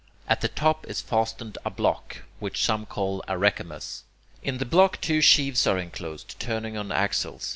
At 0.27 0.41
the 0.41 0.47
top 0.47 0.87
is 0.89 0.99
fastened 0.99 1.59
a 1.63 1.69
block, 1.69 2.23
which 2.39 2.65
some 2.65 2.87
call 2.87 3.23
a 3.27 3.37
"rechamus." 3.37 4.01
In 4.41 4.57
the 4.57 4.65
block 4.65 4.99
two 4.99 5.21
sheaves 5.21 5.67
are 5.67 5.77
enclosed, 5.77 6.39
turning 6.39 6.75
on 6.75 6.91
axles. 6.91 7.47